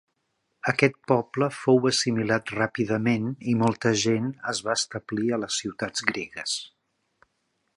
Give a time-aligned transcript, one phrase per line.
[0.69, 6.57] Aquest poble fou assimilat ràpidament i molta gent es va establir a les ciutats gregues.